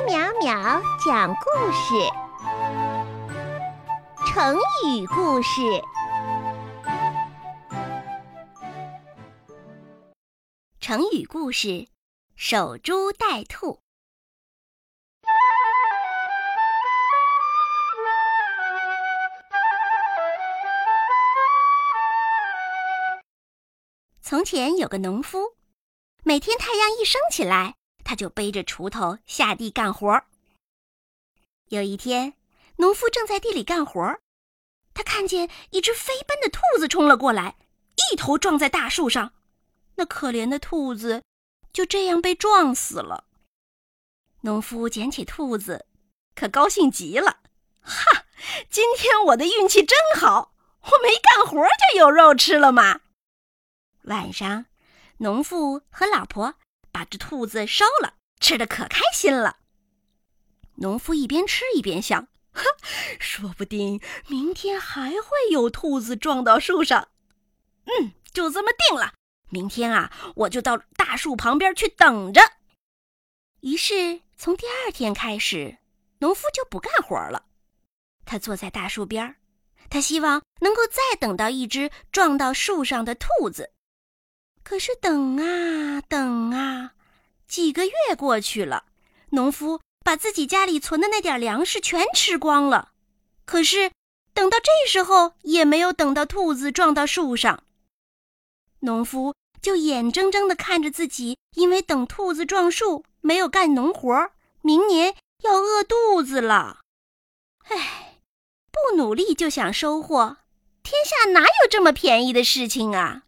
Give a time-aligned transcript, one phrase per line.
[0.00, 1.92] 奇妙妙讲故事，
[4.32, 4.56] 成
[4.86, 5.60] 语故事。
[10.80, 11.86] 成语故事：
[12.34, 13.82] 守株待兔。
[24.22, 25.56] 从前有个农夫，
[26.24, 27.74] 每天太阳一升起来。
[28.10, 30.24] 他就背着锄头下地干活。
[31.66, 32.34] 有一天，
[32.78, 34.18] 农夫正在地里干活，
[34.92, 37.56] 他看见一只飞奔的兔子冲了过来，
[38.10, 39.34] 一头撞在大树上。
[39.94, 41.22] 那可怜的兔子
[41.72, 43.26] 就这样被撞死了。
[44.40, 45.86] 农夫捡起兔子，
[46.34, 47.38] 可高兴极了。
[47.80, 48.24] 哈，
[48.68, 53.02] 今天我的运气真好，我没干活就有肉吃了嘛。
[54.06, 54.66] 晚上，
[55.18, 56.56] 农夫和老婆。
[56.92, 59.58] 把这兔子烧了，吃的可开心了。
[60.76, 62.64] 农夫一边吃一边想：“哼，
[63.18, 67.08] 说不定明天还会有兔子撞到树上。
[67.84, 69.14] 嗯，就这么定了。
[69.50, 72.40] 明天啊，我就到大树旁边去等着。”
[73.60, 75.78] 于是，从第二天开始，
[76.20, 77.44] 农夫就不干活了。
[78.24, 79.36] 他坐在大树边
[79.90, 83.72] 他希望能够再等到一只撞到树上的兔子。
[84.70, 86.92] 可是等啊等啊，
[87.48, 88.84] 几个月过去了，
[89.30, 92.92] 农夫把自己家里存的那点粮食全吃光了。
[93.44, 93.90] 可是
[94.32, 97.64] 等到这时候，也没有等到兔子撞到树上。
[98.82, 104.30] 农夫就眼睁睁的看着自己因为等兔子撞树没有干农活，
[104.62, 106.78] 明年要饿肚子了。
[107.64, 108.20] 唉，
[108.70, 110.36] 不努力就想收获，
[110.84, 113.24] 天下哪有这么便宜的事情啊！